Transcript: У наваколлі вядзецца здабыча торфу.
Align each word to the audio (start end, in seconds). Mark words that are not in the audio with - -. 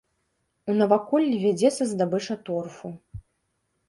У 0.71 0.77
наваколлі 0.77 1.35
вядзецца 1.43 1.83
здабыча 1.91 2.37
торфу. 2.47 2.87